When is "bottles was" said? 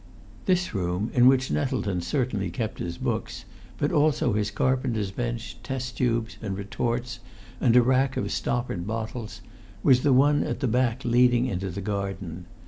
8.87-10.01